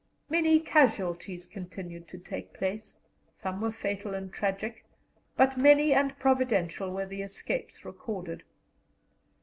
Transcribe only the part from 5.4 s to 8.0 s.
many and providential were the escapes